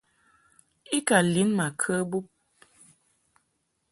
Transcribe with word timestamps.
I 0.97 0.99
ka 1.07 1.17
lin 1.33 1.49
ma 1.57 1.67
kə 1.81 1.95
bub. 2.09 2.25